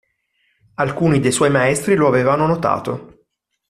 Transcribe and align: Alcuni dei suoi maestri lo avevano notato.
Alcuni 0.77 1.19
dei 1.19 1.31
suoi 1.31 1.51
maestri 1.51 1.93
lo 1.95 2.07
avevano 2.07 2.47
notato. 2.47 3.25